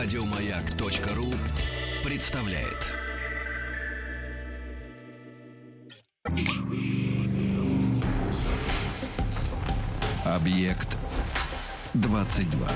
Радиомаяк.ру 0.00 1.26
представляет. 2.08 2.86
Объект 10.24 10.96
22. 11.94 12.68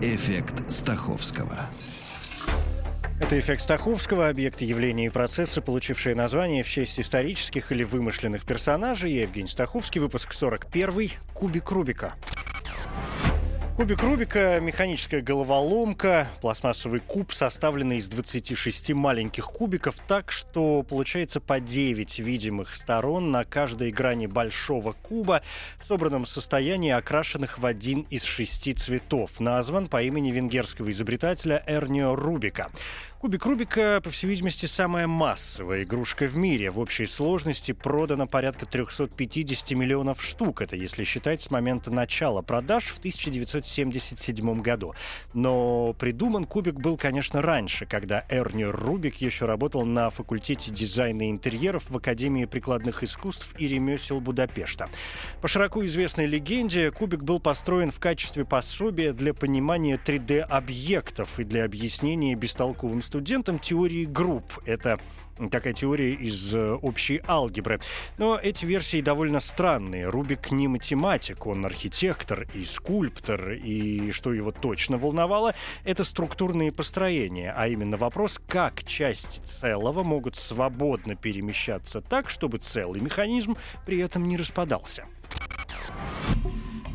Эффект 0.00 0.70
Стаховского. 0.70 1.66
Это 3.20 3.40
эффект 3.40 3.62
Стаховского, 3.62 4.28
объект 4.28 4.60
явления 4.60 5.06
и 5.06 5.10
процесса, 5.10 5.60
получившие 5.60 6.14
название 6.14 6.62
в 6.62 6.68
честь 6.68 7.00
исторических 7.00 7.72
или 7.72 7.82
вымышленных 7.82 8.44
персонажей. 8.44 9.10
Я 9.10 9.22
Евгений 9.22 9.48
Стаховский, 9.48 10.00
выпуск 10.00 10.34
41 10.34 11.10
«Кубик 11.34 11.68
Рубика». 11.72 12.14
Кубик 13.82 14.02
Рубика– 14.04 14.60
механическая 14.62 15.22
головоломка, 15.22 16.28
пластмассовый 16.40 17.00
куб, 17.00 17.32
составленный 17.32 17.96
из 17.96 18.06
26 18.06 18.92
маленьких 18.92 19.44
кубиков 19.46 19.96
так, 20.06 20.30
что 20.30 20.84
получается 20.84 21.40
по 21.40 21.58
9 21.58 22.20
видимых 22.20 22.76
сторон 22.76 23.32
на 23.32 23.44
каждой 23.44 23.90
грани 23.90 24.28
большого 24.28 24.92
куба, 24.92 25.42
в 25.82 25.88
собранном 25.88 26.26
состоянии 26.26 26.92
окрашенных 26.92 27.58
в 27.58 27.66
один 27.66 28.02
из 28.02 28.22
шести 28.22 28.72
цветов. 28.72 29.40
Назван 29.40 29.88
по 29.88 30.00
имени 30.00 30.30
венгерского 30.30 30.88
изобретателя 30.92 31.64
Эрнио 31.66 32.14
Рубика. 32.14 32.70
Кубик 33.22 33.46
Рубика, 33.46 34.00
по 34.02 34.10
всей 34.10 34.26
видимости, 34.26 34.66
самая 34.66 35.06
массовая 35.06 35.84
игрушка 35.84 36.26
в 36.26 36.36
мире. 36.36 36.72
В 36.72 36.80
общей 36.80 37.06
сложности 37.06 37.70
продано 37.70 38.26
порядка 38.26 38.66
350 38.66 39.70
миллионов 39.78 40.20
штук. 40.20 40.60
Это 40.60 40.74
если 40.74 41.04
считать 41.04 41.40
с 41.40 41.48
момента 41.48 41.92
начала 41.92 42.42
продаж 42.42 42.86
в 42.86 42.98
1977 42.98 44.60
году. 44.60 44.96
Но 45.34 45.92
придуман 45.92 46.46
кубик 46.46 46.74
был, 46.74 46.96
конечно, 46.96 47.40
раньше, 47.40 47.86
когда 47.86 48.24
Эрни 48.28 48.64
Рубик 48.64 49.18
еще 49.20 49.46
работал 49.46 49.84
на 49.84 50.10
факультете 50.10 50.72
дизайна 50.72 51.30
интерьеров 51.30 51.88
в 51.90 51.96
Академии 51.96 52.46
прикладных 52.46 53.04
искусств 53.04 53.54
и 53.56 53.68
ремесел 53.68 54.20
Будапешта. 54.20 54.88
По 55.40 55.46
широко 55.46 55.84
известной 55.86 56.26
легенде, 56.26 56.90
кубик 56.90 57.22
был 57.22 57.38
построен 57.38 57.92
в 57.92 58.00
качестве 58.00 58.44
пособия 58.44 59.12
для 59.12 59.32
понимания 59.32 59.96
3D-объектов 60.04 61.38
и 61.38 61.44
для 61.44 61.64
объяснения 61.64 62.34
бестолковым 62.34 63.00
студентам 63.12 63.58
теории 63.58 64.06
групп. 64.06 64.58
Это 64.64 64.98
такая 65.50 65.74
теория 65.74 66.14
из 66.14 66.54
э, 66.54 66.72
общей 66.72 67.20
алгебры. 67.28 67.78
Но 68.16 68.38
эти 68.38 68.64
версии 68.64 69.02
довольно 69.02 69.38
странные. 69.38 70.08
Рубик 70.08 70.50
не 70.50 70.66
математик, 70.66 71.46
он 71.46 71.66
архитектор 71.66 72.46
и 72.54 72.64
скульптор, 72.64 73.50
и 73.50 74.12
что 74.12 74.32
его 74.32 74.50
точно 74.50 74.96
волновало, 74.96 75.54
это 75.84 76.04
структурные 76.04 76.72
построения, 76.72 77.52
а 77.54 77.68
именно 77.68 77.98
вопрос, 77.98 78.40
как 78.48 78.82
части 78.84 79.40
целого 79.40 80.02
могут 80.02 80.36
свободно 80.36 81.14
перемещаться 81.14 82.00
так, 82.00 82.30
чтобы 82.30 82.58
целый 82.58 83.02
механизм 83.02 83.58
при 83.84 83.98
этом 83.98 84.26
не 84.26 84.38
распадался. 84.38 85.04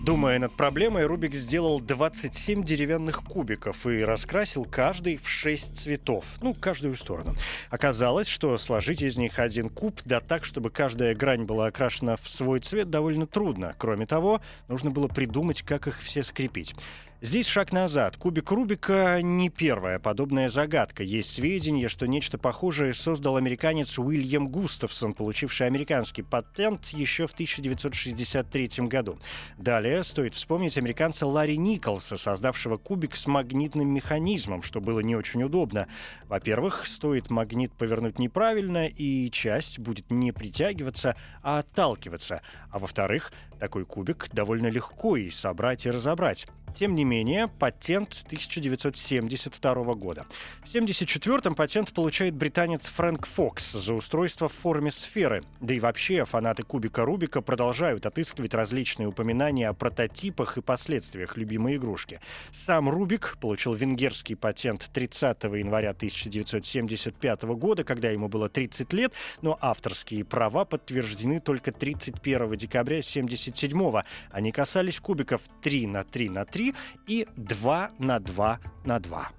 Думая 0.08 0.40
над 0.40 0.54
проблемой, 0.54 1.06
Рубик 1.06 1.36
сделал 1.36 1.82
27 1.82 2.64
деревянных 2.64 3.26
кубиков 3.26 3.86
и 3.86 4.06
раскрасил 4.06 4.64
каждый 4.64 5.18
в 5.18 5.28
6 5.28 5.78
цветов. 5.78 6.24
Ну, 6.42 6.54
каждую 6.54 6.96
сторону. 6.96 7.36
Оказалось, 7.70 8.30
что 8.30 8.58
сложить 8.58 9.02
из 9.02 9.18
них 9.18 9.38
один 9.38 9.68
куб, 9.68 10.00
да 10.06 10.22
так, 10.22 10.46
чтобы 10.46 10.70
каждая 10.70 11.14
грань 11.14 11.44
была 11.44 11.66
окрашена 11.66 12.16
в 12.16 12.30
свой 12.30 12.62
цвет, 12.62 12.90
довольно 12.90 13.28
трудно. 13.28 13.76
Кроме 13.78 14.06
того, 14.06 14.40
нужно 14.70 14.92
было 14.92 15.10
придумать, 15.10 15.62
как 15.64 15.88
их 15.88 16.02
все 16.02 16.24
скрепить. 16.24 16.74
Здесь 17.20 17.48
шаг 17.48 17.72
назад. 17.72 18.16
Кубик 18.16 18.52
Рубика 18.52 19.22
не 19.24 19.50
первая 19.50 19.98
подобная 19.98 20.50
загадка. 20.50 21.02
Есть 21.02 21.34
сведения, 21.34 21.88
что 21.88 22.06
нечто 22.06 22.38
похожее 22.38 22.94
создал 22.94 23.38
американец 23.38 23.98
Уильям 23.98 24.50
Густавсон, 24.50 25.16
получивший 25.16 25.66
американский 25.66 26.22
патент 26.22 26.86
еще 26.90 27.26
в 27.26 27.34
1963 27.34 28.70
году. 28.86 29.18
Далее 29.58 30.04
стоит 30.04 30.36
вспомнить 30.36 30.78
американца 30.78 31.26
Ларри 31.26 31.58
Николса, 31.58 32.18
создавшего 32.18 32.78
кубик 32.78 33.16
с 33.16 33.26
магнитным 33.26 33.88
механизмом, 33.88 34.62
что 34.62 34.80
было 34.80 35.00
не 35.00 35.16
очень 35.16 35.42
удобно. 35.42 35.88
Во-первых, 36.26 36.86
стоит 36.86 37.32
магнит 37.32 37.74
повернуть 37.74 38.20
неправильно, 38.20 38.86
и 38.86 39.32
часть 39.32 39.80
будет 39.80 40.12
не 40.12 40.32
притягиваться, 40.32 41.16
а 41.42 41.60
отталкиваться. 41.60 42.44
А 42.70 42.78
во-вторых, 42.78 43.34
такой 43.60 43.86
кубик 43.86 44.30
довольно 44.32 44.68
легко 44.68 45.18
и 45.18 45.32
собрать, 45.32 45.88
и 45.88 45.90
разобрать. 45.90 46.46
Тем 46.78 46.94
не 46.94 47.06
менее, 47.08 47.48
патент 47.48 48.24
1972 48.28 49.94
года. 49.96 50.26
В 50.64 50.74
1974-м 50.74 51.56
патент 51.56 51.94
получает 51.94 52.36
британец 52.36 52.88
Фрэнк 52.88 53.26
Фокс 53.26 53.72
за 53.72 53.94
устройство 53.94 54.48
в 54.48 54.54
форме 54.54 54.92
сферы. 54.92 55.44
Да 55.60 55.74
и 55.74 55.80
вообще 55.80 56.26
фанаты 56.26 56.64
кубика 56.64 57.06
Рубика 57.06 57.42
продолжают 57.42 58.06
отыскивать 58.06 58.54
различные 58.54 59.08
упоминания 59.08 59.70
о 59.70 59.74
прототипах 59.74 60.58
и 60.58 60.62
последствиях 60.62 61.38
любимой 61.38 61.78
игрушки. 61.78 62.20
Сам 62.52 62.90
Рубик 62.90 63.38
получил 63.40 63.74
венгерский 63.74 64.36
патент 64.36 64.90
30 64.94 65.44
января 65.44 65.92
1975 65.92 67.44
года, 67.44 67.84
когда 67.84 68.10
ему 68.10 68.28
было 68.28 68.50
30 68.50 68.94
лет, 68.94 69.14
но 69.42 69.58
авторские 69.62 70.26
права 70.26 70.66
подтверждены 70.66 71.40
только 71.40 71.72
31 71.72 72.56
декабря 72.58 72.98
1977 72.98 73.90
-го. 73.90 74.04
Они 74.32 74.52
касались 74.52 75.00
кубиков 75.00 75.42
3 75.62 75.88
на 75.88 76.04
3 76.04 76.30
на 76.30 76.46
3 76.46 76.74
и 77.08 77.28
2 77.36 77.92
на 78.00 78.20
2 78.20 78.60
на 78.86 79.00
2. 79.00 79.30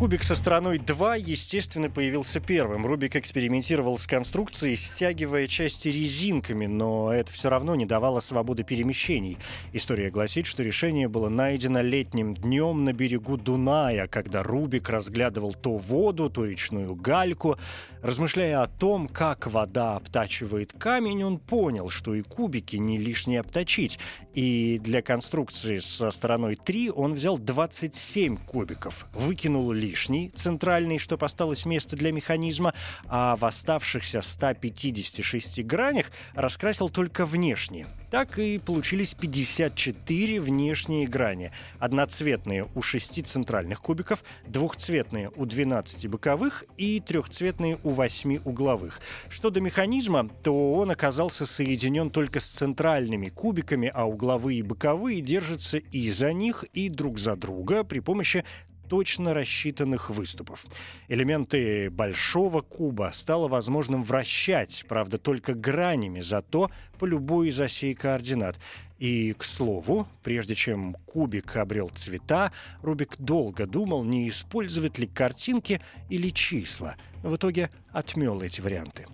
Кубик 0.00 0.24
со 0.24 0.34
стороной 0.34 0.78
2, 0.78 1.16
естественно, 1.16 1.90
появился 1.90 2.40
первым. 2.40 2.86
Рубик 2.86 3.16
экспериментировал 3.16 3.98
с 3.98 4.06
конструкцией, 4.06 4.74
стягивая 4.76 5.46
части 5.46 5.88
резинками, 5.88 6.64
но 6.64 7.12
это 7.12 7.30
все 7.30 7.50
равно 7.50 7.74
не 7.74 7.84
давало 7.84 8.20
свободы 8.20 8.62
перемещений. 8.62 9.36
История 9.74 10.10
гласит, 10.10 10.46
что 10.46 10.62
решение 10.62 11.06
было 11.06 11.28
найдено 11.28 11.82
летним 11.82 12.32
днем 12.32 12.82
на 12.86 12.94
берегу 12.94 13.36
Дуная, 13.36 14.06
когда 14.06 14.42
Рубик 14.42 14.88
разглядывал 14.88 15.52
то 15.52 15.76
воду, 15.76 16.30
то 16.30 16.46
речную 16.46 16.94
гальку. 16.94 17.58
Размышляя 18.00 18.62
о 18.62 18.68
том, 18.68 19.06
как 19.06 19.48
вода 19.48 19.96
обтачивает 19.96 20.72
камень, 20.72 21.22
он 21.24 21.38
понял, 21.38 21.90
что 21.90 22.14
и 22.14 22.22
кубики 22.22 22.76
не 22.76 22.96
лишнее 22.96 23.40
обточить. 23.40 23.98
И 24.32 24.80
для 24.82 25.02
конструкции 25.02 25.76
со 25.76 26.10
стороной 26.10 26.56
3 26.56 26.90
он 26.90 27.12
взял 27.12 27.36
27 27.36 28.38
кубиков, 28.38 29.06
выкинул 29.12 29.70
лишь 29.72 29.89
лишний, 29.90 30.30
центральный, 30.30 30.98
чтобы 30.98 31.26
осталось 31.26 31.66
место 31.66 31.96
для 31.96 32.12
механизма, 32.12 32.74
а 33.06 33.36
в 33.36 33.44
оставшихся 33.44 34.22
156 34.22 35.64
гранях 35.64 36.12
раскрасил 36.34 36.88
только 36.88 37.26
внешние. 37.26 37.86
Так 38.10 38.38
и 38.38 38.58
получились 38.58 39.14
54 39.14 40.40
внешние 40.40 41.06
грани. 41.06 41.52
Одноцветные 41.78 42.68
у 42.74 42.82
6 42.82 43.26
центральных 43.26 43.80
кубиков, 43.80 44.24
двухцветные 44.46 45.30
у 45.36 45.44
12 45.44 46.08
боковых 46.08 46.64
и 46.76 47.00
трехцветные 47.00 47.78
у 47.82 47.90
8 47.90 48.40
угловых. 48.44 49.00
Что 49.28 49.50
до 49.50 49.60
механизма, 49.60 50.28
то 50.42 50.74
он 50.74 50.90
оказался 50.90 51.46
соединен 51.46 52.10
только 52.10 52.40
с 52.40 52.46
центральными 52.46 53.28
кубиками, 53.28 53.90
а 53.92 54.06
угловые 54.06 54.60
и 54.60 54.62
боковые 54.62 55.20
держатся 55.20 55.78
и 55.78 56.10
за 56.10 56.32
них, 56.32 56.64
и 56.72 56.88
друг 56.88 57.18
за 57.18 57.36
друга 57.36 57.84
при 57.84 58.00
помощи 58.00 58.44
точно 58.90 59.34
рассчитанных 59.34 60.10
выступов. 60.10 60.66
Элементы 61.06 61.90
большого 61.90 62.60
куба 62.60 63.12
стало 63.14 63.46
возможным 63.46 64.02
вращать, 64.02 64.84
правда, 64.88 65.16
только 65.16 65.54
гранями, 65.54 66.20
зато 66.20 66.72
по 66.98 67.04
любой 67.04 67.48
из 67.48 67.60
осей 67.60 67.94
координат. 67.94 68.58
И, 68.98 69.32
к 69.38 69.44
слову, 69.44 70.08
прежде 70.24 70.56
чем 70.56 70.94
кубик 71.06 71.56
обрел 71.56 71.88
цвета, 71.94 72.50
Рубик 72.82 73.14
долго 73.18 73.66
думал, 73.66 74.02
не 74.02 74.28
использовать 74.28 74.98
ли 74.98 75.06
картинки 75.06 75.80
или 76.10 76.30
числа. 76.30 76.96
В 77.22 77.36
итоге 77.36 77.70
отмел 77.92 78.42
эти 78.42 78.60
варианты. 78.60 79.06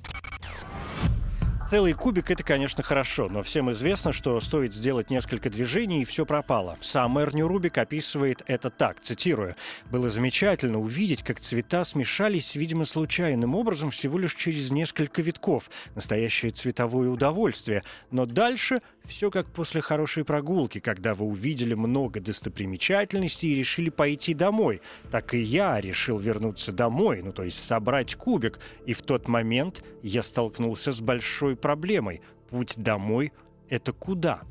Целый 1.69 1.95
кубик— 1.95 2.31
это, 2.33 2.45
конечно, 2.45 2.85
хорошо, 2.85 3.29
но 3.29 3.43
всем 3.43 3.73
известно, 3.73 4.13
что 4.13 4.41
стоит 4.41 4.73
сделать 4.73 5.11
несколько 5.11 5.51
движений, 5.51 6.03
и 6.03 6.05
все 6.05 6.25
пропало. 6.25 6.79
Сам 6.81 7.19
Эрни 7.19 7.43
Рубик 7.43 7.77
описывает 7.77 8.45
это 8.47 8.71
так, 8.71 9.01
цитирую. 9.01 9.57
«Было 9.91 10.09
замечательно 10.09 10.79
увидеть, 10.79 11.25
как 11.25 11.41
цвета 11.41 11.83
смешались, 11.83 12.55
видимо, 12.55 12.85
случайным 12.85 13.57
образом 13.57 13.91
всего 13.91 14.17
лишь 14.17 14.37
через 14.37 14.71
несколько 14.71 15.23
витков. 15.23 15.69
Настоящее 15.97 16.53
цветовое 16.53 17.09
удовольствие. 17.09 17.83
Но 18.13 18.27
дальше 18.27 18.81
все 19.05 19.33
как 19.33 19.49
после 19.49 19.81
хорошей 19.81 20.25
прогулки, 20.25 20.79
когда 20.79 21.17
вы 21.17 21.27
увидели 21.27 21.75
много 21.75 22.21
достопримечательностей 22.21 23.51
и 23.51 23.57
решили 23.57 23.91
пойти 23.91 24.35
домой. 24.35 24.81
Так 25.11 25.35
и 25.35 25.39
я 25.39 25.81
решил 25.81 26.19
вернуться 26.19 26.71
домой, 26.71 27.23
ну 27.25 27.33
то 27.33 27.43
есть 27.43 27.59
собрать 27.59 28.15
кубик. 28.15 28.61
И 28.85 28.93
в 28.93 29.03
тот 29.03 29.27
момент 29.27 29.83
я 30.03 30.23
столкнулся 30.23 30.93
с 30.93 31.01
большой 31.01 31.56
проблемой. 31.57 32.21
Путь 32.51 32.75
домой— 32.77 33.33
это 33.69 33.93
куда? 33.93 34.43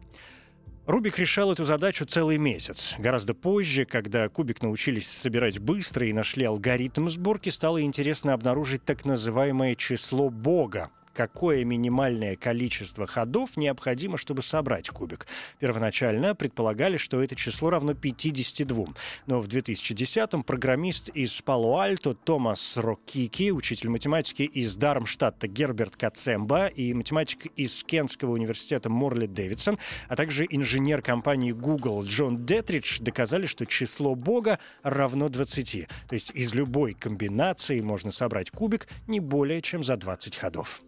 Рубик 0.85 1.17
решал 1.17 1.51
эту 1.51 1.63
задачу 1.63 2.05
целый 2.05 2.37
месяц. 2.37 2.93
Гораздо 2.99 3.33
позже, 3.33 3.85
когда 3.85 4.29
кубик 4.29 4.61
научились 4.61 5.09
собирать 5.09 5.57
быстро 5.57 6.05
и 6.05 6.13
нашли 6.13 6.45
алгоритм 6.45 7.09
сборки, 7.09 7.49
стало 7.49 7.81
интересно 7.81 8.33
обнаружить 8.33 8.83
так 8.83 9.03
называемое 9.03 9.73
число 9.75 10.29
Бога, 10.29 10.91
какое 11.15 11.63
минимальное 11.63 12.35
количество 12.35 13.07
ходов 13.07 13.57
необходимо, 13.57 14.17
чтобы 14.17 14.43
собрать 14.43 14.89
кубик. 14.89 15.25
Первоначально 15.59 16.35
предполагали, 16.35 16.97
что 16.97 17.23
это 17.23 17.35
число 17.35 17.69
равно 17.69 17.93
52. 17.93 18.85
Но 19.25 19.39
в 19.39 19.47
2010-м 19.47 20.43
программист 20.43 21.09
из 21.09 21.41
Пало-Альто 21.41 22.13
Томас 22.13 22.77
Рокики, 22.77 23.49
учитель 23.51 23.89
математики 23.89 24.43
из 24.43 24.75
Дармштадта 24.75 25.47
Герберт 25.47 25.95
Кацемба 25.95 26.67
и 26.67 26.93
математик 26.93 27.47
из 27.55 27.83
Кентского 27.83 28.33
университета 28.33 28.89
Морли 28.89 29.25
Дэвидсон, 29.25 29.79
а 30.09 30.15
также 30.15 30.45
инженер 30.49 31.01
компании 31.01 31.53
Google 31.53 32.03
Джон 32.03 32.45
Детридж 32.45 32.99
доказали, 32.99 33.45
что 33.45 33.65
число 33.65 34.15
Бога 34.15 34.59
равно 34.83 35.29
20. 35.29 35.87
То 36.07 36.13
есть 36.13 36.31
из 36.35 36.53
любой 36.53 36.93
комбинации 36.93 37.79
можно 37.79 38.11
собрать 38.11 38.51
кубик 38.51 38.87
не 39.07 39.19
более 39.19 39.61
чем 39.61 39.83
за 39.83 39.95
20 39.95 40.35
ходов. 40.35 40.81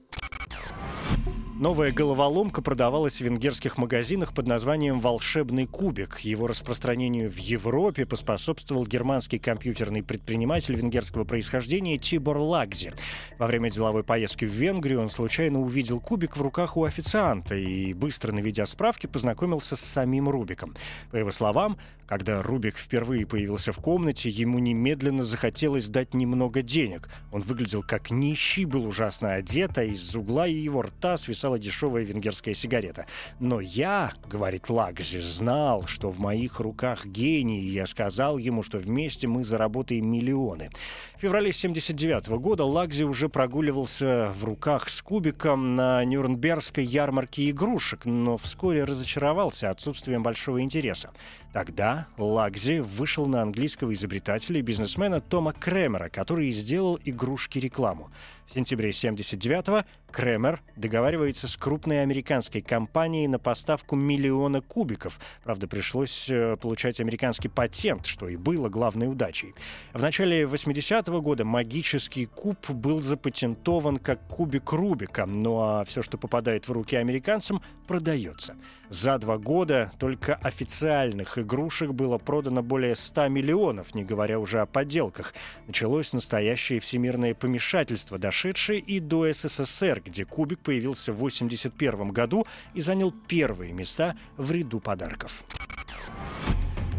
you 1.07 1.46
Новая 1.59 1.91
головоломка 1.91 2.61
продавалась 2.61 3.15
в 3.15 3.21
венгерских 3.21 3.79
магазинах 3.79 4.35
под 4.35 4.45
названием 4.45 4.99
«Волшебный 4.99 5.65
кубик». 5.65 6.19
Его 6.19 6.45
распространению 6.45 7.31
в 7.31 7.37
Европе 7.37 8.05
поспособствовал 8.05 8.85
германский 8.85 9.39
компьютерный 9.39 10.03
предприниматель 10.03 10.75
венгерского 10.75 11.23
происхождения 11.23 11.97
Тибор 11.97 12.37
Лагзи. 12.37 12.93
Во 13.39 13.47
время 13.47 13.71
деловой 13.71 14.03
поездки 14.03 14.45
в 14.45 14.51
Венгрию 14.51 15.01
он 15.01 15.09
случайно 15.09 15.59
увидел 15.59 15.99
кубик 15.99 16.37
в 16.37 16.41
руках 16.43 16.77
у 16.77 16.83
официанта 16.83 17.55
и, 17.55 17.91
быстро 17.91 18.31
наведя 18.31 18.67
справки, 18.67 19.07
познакомился 19.07 19.75
с 19.75 19.81
самим 19.81 20.29
Рубиком. 20.29 20.75
По 21.09 21.15
его 21.15 21.31
словам, 21.31 21.79
когда 22.05 22.41
Рубик 22.41 22.77
впервые 22.77 23.25
появился 23.25 23.71
в 23.71 23.79
комнате, 23.79 24.29
ему 24.29 24.59
немедленно 24.59 25.23
захотелось 25.23 25.87
дать 25.87 26.13
немного 26.13 26.61
денег. 26.61 27.09
Он 27.31 27.41
выглядел 27.41 27.83
как 27.83 28.11
нищий, 28.11 28.63
был 28.63 28.85
ужасно 28.85 29.33
одет, 29.33 29.77
а 29.77 29.83
из 29.83 30.15
угла 30.15 30.45
его 30.45 30.83
рта 30.83 31.17
свисал 31.17 31.46
свисала 31.47 31.59
дешевая 31.59 32.03
венгерская 32.03 32.53
сигарета. 32.53 33.05
Но 33.39 33.61
я, 33.61 34.11
говорит 34.27 34.69
Лагзи, 34.69 35.19
знал, 35.19 35.87
что 35.87 36.09
в 36.09 36.19
моих 36.19 36.59
руках 36.59 37.05
гений, 37.05 37.61
и 37.61 37.69
я 37.69 37.87
сказал 37.87 38.37
ему, 38.37 38.63
что 38.63 38.77
вместе 38.77 39.27
мы 39.27 39.43
заработаем 39.43 40.11
миллионы. 40.11 40.69
В 41.17 41.21
феврале 41.21 41.51
79 41.51 42.27
года 42.39 42.65
Лагзи 42.65 43.03
уже 43.03 43.29
прогуливался 43.29 44.31
в 44.35 44.43
руках 44.43 44.89
с 44.89 45.01
кубиком 45.01 45.75
на 45.75 46.03
Нюрнбергской 46.03 46.83
ярмарке 46.83 47.49
игрушек, 47.49 48.05
но 48.05 48.37
вскоре 48.37 48.83
разочаровался 48.83 49.69
отсутствием 49.69 50.23
большого 50.23 50.61
интереса. 50.61 51.11
Тогда 51.53 52.07
Лагзи 52.17 52.79
вышел 52.79 53.25
на 53.25 53.41
английского 53.41 53.93
изобретателя 53.93 54.59
и 54.59 54.61
бизнесмена 54.61 55.21
Тома 55.21 55.53
Кремера, 55.53 56.09
который 56.09 56.51
сделал 56.51 56.99
игрушки-рекламу. 57.03 58.11
В 58.47 58.53
сентябре 58.53 58.91
79-го 58.91 59.83
Кремер 60.09 60.61
договаривается 60.77 61.49
с 61.49 61.57
крупной 61.57 62.01
американской 62.01 62.61
компанией 62.61 63.27
на 63.27 63.39
поставку 63.39 63.97
миллиона 63.97 64.61
кубиков. 64.61 65.19
Правда, 65.43 65.67
пришлось 65.67 66.29
э, 66.29 66.55
получать 66.55 67.01
американский 67.01 67.49
патент, 67.49 68.05
что 68.05 68.29
и 68.29 68.37
было 68.37 68.69
главной 68.69 69.11
удачей. 69.11 69.53
В 69.93 70.01
начале 70.01 70.43
80-го 70.43 71.21
года 71.21 71.43
магический 71.43 72.25
куб 72.25 72.69
был 72.69 73.01
запатентован 73.01 73.97
как 73.97 74.25
кубик 74.27 74.71
Рубика, 74.71 75.25
ну 75.25 75.59
а 75.59 75.83
все, 75.83 76.01
что 76.01 76.17
попадает 76.17 76.69
в 76.69 76.71
руки 76.71 76.95
американцам, 76.95 77.61
продается. 77.85 78.55
За 78.89 79.17
два 79.17 79.37
года 79.37 79.91
только 79.99 80.35
официальных 80.35 81.37
игрушек 81.37 81.91
было 81.91 82.17
продано 82.17 82.63
более 82.63 82.95
100 82.95 83.27
миллионов, 83.27 83.93
не 83.93 84.05
говоря 84.05 84.39
уже 84.39 84.61
о 84.61 84.65
подделках. 84.65 85.33
Началось 85.67 86.13
настоящее 86.13 86.79
всемирное 86.79 87.33
помешательство, 87.33 88.17
дошедшее 88.37 88.79
и 88.79 88.99
до 88.99 89.31
СССР, 89.33 90.03
где 90.05 90.23
кубик 90.23 90.59
появился 90.59 91.11
в 91.11 91.17
1981 91.17 92.09
году 92.09 92.45
и 92.75 92.81
занял 92.81 93.11
первые 93.11 93.73
места 93.73 94.15
в 94.37 94.51
ряду 94.51 94.79
подарков. 94.79 95.43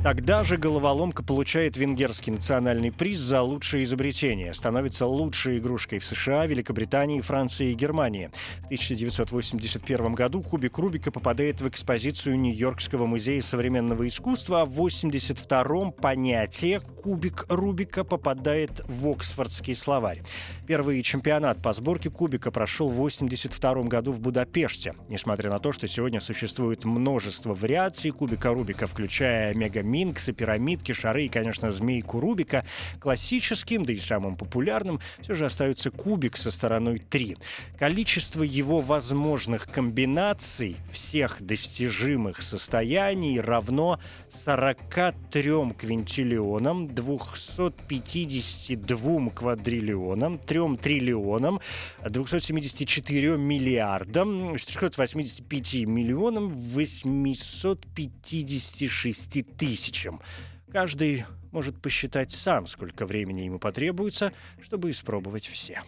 Тогда 0.04 0.44
же 0.44 0.56
головоломка 0.56 1.24
получает 1.24 1.76
венгерский 1.76 2.30
национальный 2.30 2.92
приз 2.92 3.18
за 3.18 3.42
лучшее 3.42 3.82
изобретение. 3.82 4.54
Становится 4.54 5.06
лучшей 5.06 5.58
игрушкой 5.58 5.98
в 5.98 6.06
США, 6.06 6.46
Великобритании, 6.46 7.20
Франции 7.20 7.72
и 7.72 7.74
Германии. 7.74 8.30
В 8.62 8.66
1981 8.66 10.14
году 10.14 10.40
кубик 10.40 10.78
Рубика 10.78 11.10
попадает 11.10 11.60
в 11.60 11.68
экспозицию 11.68 12.38
Нью-Йоркского 12.38 13.06
музея 13.06 13.42
современного 13.42 14.06
искусства, 14.06 14.62
а 14.62 14.64
в 14.64 14.70
1982 14.70 15.90
понятие 15.90 16.80
«кубик 16.80 17.44
Рубика» 17.48 18.04
попадает 18.04 18.80
в 18.86 19.08
Оксфордский 19.08 19.74
словарь. 19.74 20.22
Первый 20.68 21.02
чемпионат 21.02 21.60
по 21.60 21.72
сборке 21.72 22.08
кубика 22.08 22.52
прошел 22.52 22.86
в 22.86 23.00
1982 23.00 23.82
году 23.88 24.12
в 24.12 24.20
Будапеште. 24.20 24.94
Несмотря 25.08 25.50
на 25.50 25.58
то, 25.58 25.72
что 25.72 25.88
сегодня 25.88 26.20
существует 26.20 26.84
множество 26.84 27.52
вариаций 27.52 28.12
кубика 28.12 28.50
Рубика, 28.50 28.86
включая 28.86 29.54
мега 29.54 29.82
Минксы, 29.88 30.32
пирамидки, 30.32 30.92
шары 30.92 31.24
и, 31.24 31.28
конечно, 31.28 31.70
змейку 31.70 32.20
Рубика, 32.20 32.64
классическим, 33.00 33.84
да 33.84 33.92
и 33.92 33.98
самым 33.98 34.36
популярным, 34.36 35.00
все 35.20 35.34
же 35.34 35.46
остается 35.46 35.90
кубик 35.90 36.36
со 36.36 36.50
стороной 36.50 36.98
3. 36.98 37.36
Количество 37.78 38.42
его 38.42 38.80
возможных 38.80 39.66
комбинаций 39.66 40.76
всех 40.92 41.40
достижимых 41.40 42.42
состояний 42.42 43.40
равно 43.40 43.98
43 44.44 45.72
квинтиллионам, 45.78 46.88
252 46.88 49.30
квадриллионам, 49.30 50.38
3 50.38 50.76
триллионам, 50.76 51.60
274 52.08 53.36
миллиардам, 53.36 54.56
485 54.56 55.74
миллионам, 55.86 56.50
856 56.50 59.46
тысячам. 59.78 60.20
Каждый 60.72 61.24
может 61.52 61.80
посчитать 61.80 62.32
сам, 62.32 62.66
сколько 62.66 63.06
времени 63.06 63.42
ему 63.42 63.58
потребуется, 63.58 64.32
чтобы 64.60 64.90
испробовать 64.90 65.46
все. 65.46 65.82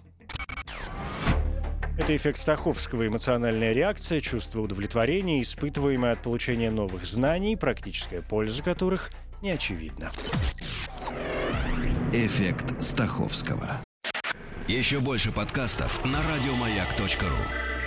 Это 1.98 2.16
эффект 2.16 2.40
Стаховского, 2.40 3.06
эмоциональная 3.06 3.72
реакция, 3.72 4.22
чувство 4.22 4.60
удовлетворения, 4.60 5.42
испытываемое 5.42 6.12
от 6.12 6.22
получения 6.22 6.70
новых 6.70 7.04
знаний, 7.04 7.56
практическая 7.56 8.22
польза 8.22 8.62
которых 8.62 9.10
не 9.42 9.50
очевидна. 9.50 10.10
Эффект 12.12 12.82
Стаховского. 12.82 13.82
Еще 14.66 15.00
больше 15.00 15.30
подкастов 15.30 16.02
на 16.04 16.20
радиомаяк.ру. 16.22 17.79